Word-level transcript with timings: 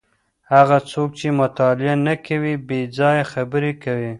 هغه 0.53 0.77
څوک 0.91 1.09
چي 1.19 1.27
مطالعه 1.41 1.95
نه 2.05 2.15
کوي 2.25 2.53
بې 2.67 2.79
ځایه 2.97 3.23
خبري 3.33 3.73
کوي. 3.83 4.09